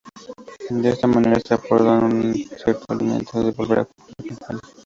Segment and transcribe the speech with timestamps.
[0.71, 4.71] De esta manera se aportaba un cierto aliciente en volver a jugar las campañas.